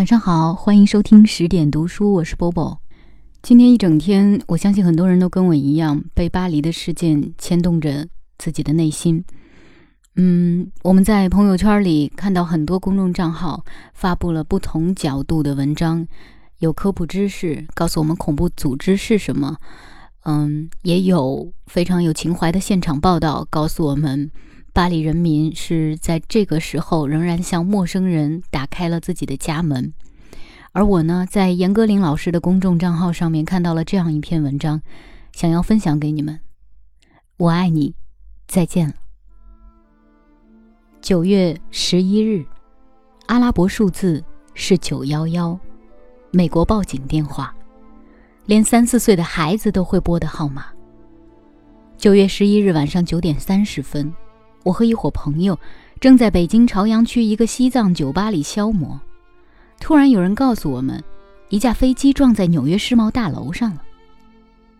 [0.00, 2.80] 晚上好，欢迎收听十点读书，我是波波。
[3.42, 8.08] 今天一整天，我相信很多人都跟我一样，被巴黎的事件牵动着
[8.38, 9.22] 自己的内心。
[10.16, 16.06] 嗯，我们在朋友圈里看到很多公众账号发布了不同角度的文章，
[16.60, 19.58] 有科普知识告诉我们恐怖组织是什么，
[20.24, 24.30] 嗯，也有非常有情怀的现场报道告诉我们。
[24.72, 29.92] 巴黎人民是在这个时候仍然向陌生人打开了自己的家门，
[30.72, 34.80] 而我呢，在严歌苓老师的公众账号上面看到了这样一篇文章，
[35.32, 36.38] 想要分享给你们。
[37.36, 37.94] 我爱你，
[38.46, 38.94] 再见了。
[41.00, 42.44] 九月十一日，
[43.26, 44.22] 阿拉伯数字
[44.54, 45.58] 是九幺幺，
[46.30, 47.52] 美国报警电话，
[48.46, 50.66] 连三四岁的孩子都会拨的号码。
[51.98, 54.14] 九月十一日晚上九点三十分。
[54.62, 55.58] 我和一伙朋友
[56.00, 59.00] 正在北京朝阳区一个西藏酒吧里消磨，
[59.78, 61.02] 突然有人告诉我们，
[61.48, 63.82] 一架飞机撞在纽约世贸大楼上了。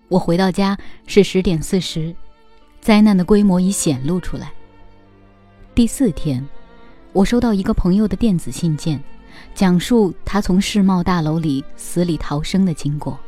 [0.08, 2.14] 我回到家是十点四十，
[2.80, 4.52] 灾难的规模已显露出来。
[5.74, 6.46] 第四天，
[7.12, 9.02] 我收到一个朋友的电子信件，
[9.54, 13.18] 讲述他从世贸大楼里死里逃生的经过。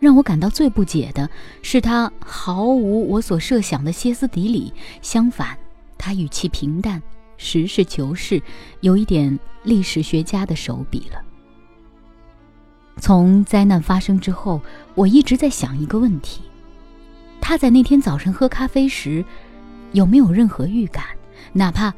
[0.00, 1.30] 让我感到最不解的
[1.62, 4.70] 是，他毫无我所设想的歇斯底里，
[5.00, 5.56] 相反，
[5.96, 7.02] 他语气平淡，
[7.38, 8.42] 实事求是，
[8.80, 11.22] 有一点历史学家的手笔了。
[12.98, 14.60] 从灾难发生之后，
[14.94, 16.42] 我一直在想一个问题：
[17.40, 19.24] 他在那天早晨喝咖啡时，
[19.92, 21.04] 有没有任何预感，
[21.52, 21.94] 哪怕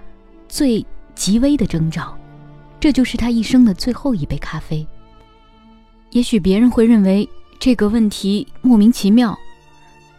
[0.49, 2.17] 最极微的征兆？
[2.79, 4.87] 这就是他一生的最后一杯咖啡。
[6.13, 7.29] 也许别人会认为。
[7.59, 9.39] 这个问题莫名其妙，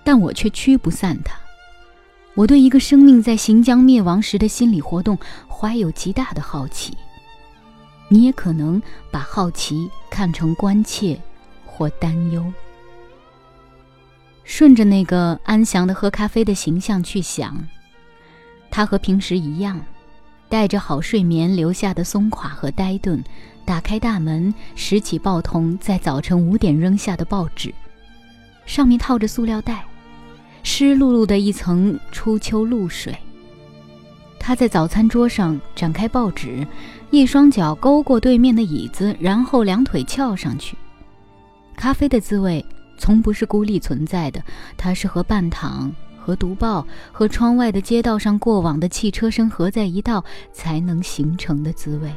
[0.04, 1.38] 但我却驱不散它。
[2.36, 6.96] 我对一个生命在行将灭亡时的心理活动怀有极大的好奇。
[8.10, 11.20] 你也可能把好奇看成关切
[11.66, 12.46] 或担忧。
[14.44, 17.68] 顺着那个安详的喝咖啡的形象去想，
[18.72, 19.82] 他和平时一样，
[20.48, 23.22] 带着好睡眠留下的松垮和呆顿。
[23.68, 27.74] 打开大门，拾起报童在早晨五点扔下的报纸，
[28.66, 29.84] 上面套着塑料袋，
[30.64, 33.14] 湿漉漉的一层初秋露水。
[34.40, 36.66] 他在早餐桌上展开报纸，
[37.12, 40.78] 一双脚勾过对面的椅子，然后两腿翘上去。
[41.76, 42.66] 咖啡的滋味
[42.98, 44.42] 从不是孤立存在的，
[44.78, 50.24] 它是和半躺、和读报、和窗外的街道上过往的汽车声合在一道
[50.54, 52.10] 才能形成的滋味。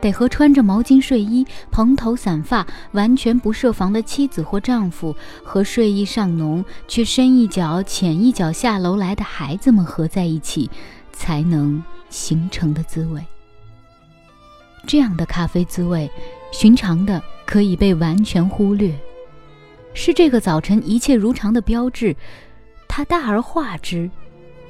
[0.00, 10.70] 得和穿着毛巾睡衣、蓬头散发、完全不设防的妻子或丈夫，和睡意尚浓却深一脚浅一脚下楼来的孩子们合在一起，
[11.12, 13.20] 才能形成的滋味。
[14.86, 16.10] 这样的咖啡滋味，
[16.52, 18.94] 寻常的可以被完全忽略，
[19.92, 22.14] 是这个早晨一切如常的标志。
[22.86, 24.10] 它大而化之。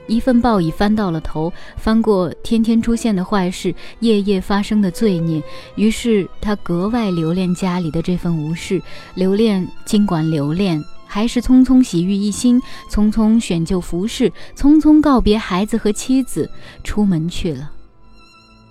[0.08, 5.40] 一份报已翻到了头，翻过天天出现的坏事，夜夜发生的罪孽。
[5.76, 8.82] 于是他格外留恋家里的这份无事，
[9.14, 12.60] 留恋，尽管留恋，还是匆匆洗浴一新，
[12.90, 16.50] 匆匆选就服饰，匆匆告别孩子和妻子，
[16.82, 17.70] 出门去了。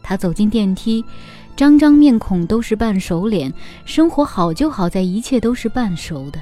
[0.01, 1.05] 他走进电梯，
[1.55, 3.53] 张张面孔都是半熟脸。
[3.85, 6.39] 生活好就好在一切都是半熟的。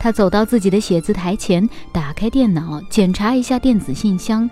[0.00, 4.48] 他走到自己的写字台前，打开电脑，检查一下电子信箱。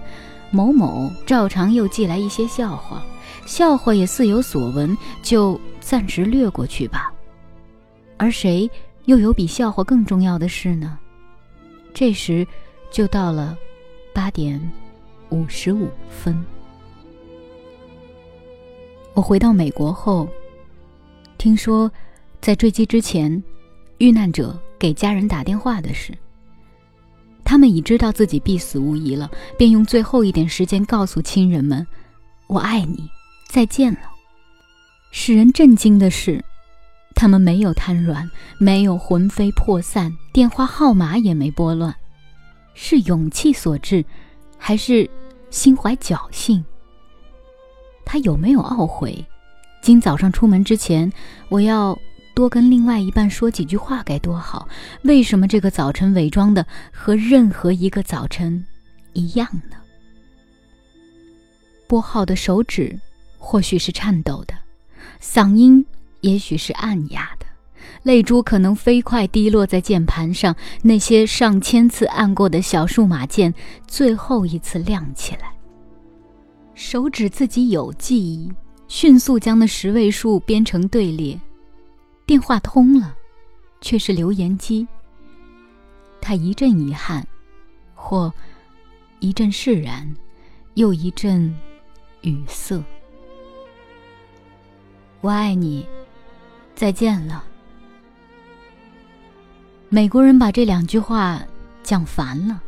[0.50, 3.02] 某某照常又寄来一些笑话，
[3.46, 7.10] 笑话也似有所闻，就暂时略过去吧。
[8.18, 8.70] 而谁
[9.06, 10.98] 又有比笑话更重要的事呢？
[11.94, 12.46] 这时，
[12.90, 13.56] 就到了
[14.12, 14.60] 八点
[15.30, 16.44] 五十五分。
[19.14, 20.28] 我回到美国后，
[21.38, 21.90] 听说
[22.40, 23.42] 在坠机之前，
[23.96, 24.58] 遇难者。
[24.78, 26.16] 给家人打电话的事，
[27.44, 31.86] 他们已知道自己必死无疑了，便用最后一点时间告诉亲人们
[32.46, 33.08] ：“我爱你，
[33.48, 34.00] 再见了。”
[35.10, 36.44] 使人震惊的是，
[37.14, 41.94] 他们没有瘫软，没有魂飞魄散，电话号码也没拨乱，
[42.74, 44.04] 是勇气所致，
[44.56, 45.08] 还是
[45.50, 46.64] 心怀侥幸？
[48.04, 49.24] 他有没有懊悔？
[49.80, 51.12] 今早上出门之前，
[51.48, 51.98] 我要。
[52.38, 54.68] 多跟另外一半说几句话该多好！
[55.02, 58.64] 为什么这个早晨伪装的和任何一个早晨
[59.12, 59.76] 一样呢？
[61.88, 62.96] 拨号的手指
[63.38, 64.54] 或许是颤抖的，
[65.20, 65.84] 嗓音
[66.20, 67.46] 也许是暗哑的，
[68.04, 73.52] 泪珠可能飞快滴落在键盘上，那些上千次按过的小数码键
[73.88, 75.52] 最后一次亮起来。
[76.76, 78.48] 手指自己有记忆，
[78.86, 81.36] 迅速将那十位数编成队列。
[82.28, 83.16] 电话通了，
[83.80, 84.86] 却是留言机。
[86.20, 87.26] 他一阵遗憾，
[87.94, 88.30] 或
[89.18, 90.14] 一阵释然，
[90.74, 91.58] 又一阵
[92.20, 92.84] 语塞。
[95.22, 95.88] 我爱你，
[96.74, 97.42] 再见了。
[99.88, 101.42] 美国人把这两句话
[101.82, 102.62] 讲烦了。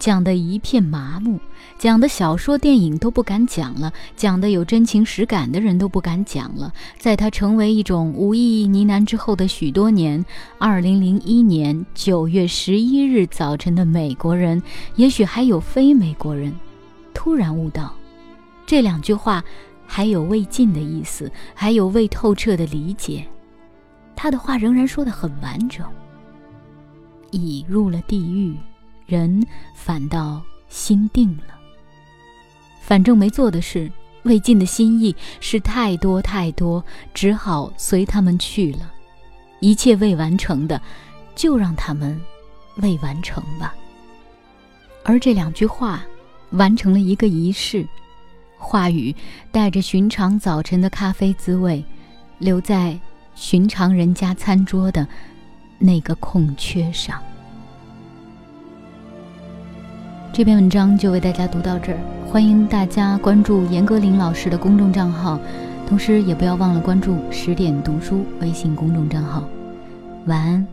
[0.00, 1.38] 讲的一片麻木，
[1.78, 6.72] 讲的小说、电影都不敢讲了，讲的有真情实感的人都不敢讲了。
[6.98, 10.24] 在他成为一种无意义呢喃之后的许多年，
[10.58, 14.62] 二零零一年九月十一日早晨的美国人，
[14.96, 16.50] 也许还有非美国人，
[17.12, 17.94] 突然悟到，
[18.64, 19.44] 这两句话
[19.86, 23.26] 还有未尽的意思，还有未透彻的理解。
[24.16, 25.86] 他的话仍然说得很完整，
[27.32, 28.56] 已入了地狱。
[29.10, 31.58] 人反倒心定了。
[32.80, 33.90] 反正没做的事，
[34.22, 38.92] 未尽的心意是太多太多，只好随他们去了。
[39.58, 40.80] 一切未完成的，
[41.34, 42.18] 就让他们
[42.76, 43.74] 未完成吧。
[45.04, 46.02] 而这两句话，
[46.50, 47.86] 完成了一个仪式。
[48.56, 49.14] 话语
[49.50, 51.84] 带着寻常早晨的咖啡滋味，
[52.38, 52.98] 留在
[53.34, 55.06] 寻常人家餐桌的
[55.78, 57.20] 那个空缺上。
[60.32, 61.98] 这篇文章就为大家读到这儿，
[62.30, 65.38] 欢迎大家关注严歌苓老师的公众账号，
[65.88, 69.42] 同时也不要忘了关注十点读书微信公众账号。
[70.26, 70.66] 晚安。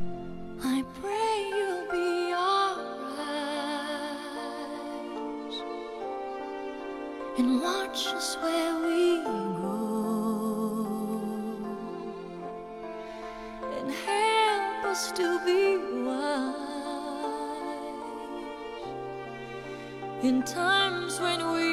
[20.28, 21.67] In times when we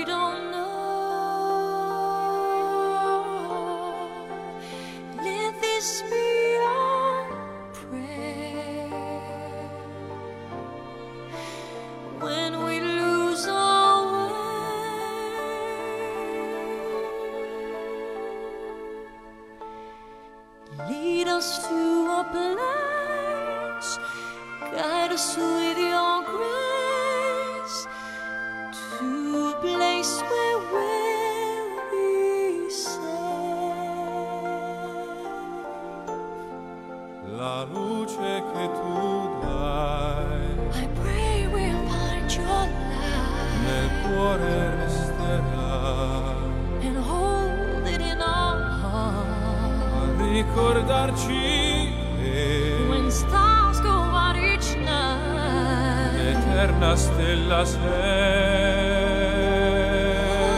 [50.34, 52.76] ricordarci che.
[52.88, 56.14] When stars go out each night.
[56.16, 57.80] L'eterna stella sei.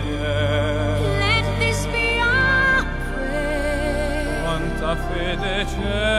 [5.35, 6.12] de cer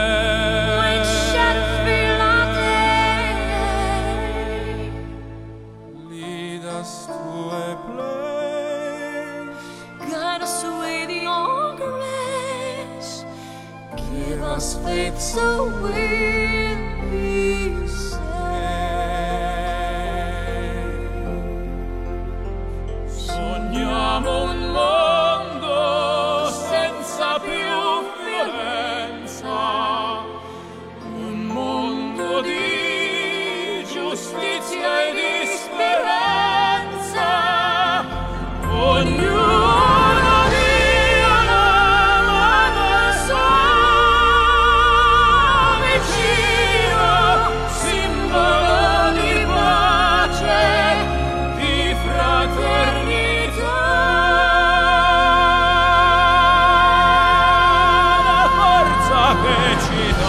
[59.75, 60.24] appreciate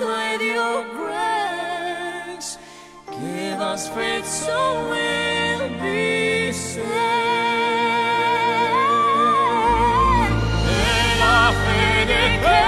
[0.00, 2.58] with your grace.
[3.10, 6.86] Give us faith so we'll be saved.
[10.68, 12.64] En la fe de que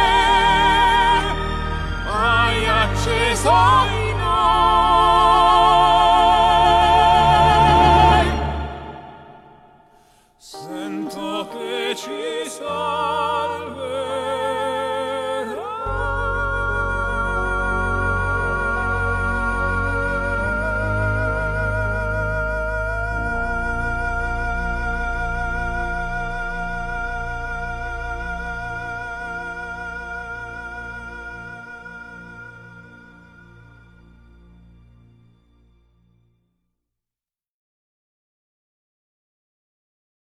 [2.08, 3.79] haya Jesús.